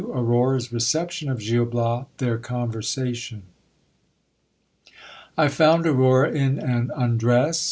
[0.03, 2.07] II.— Aurora 's reception of Gil Bias.
[2.17, 3.43] Their conversation.
[5.37, 7.59] I FOUND Aurora in an undress.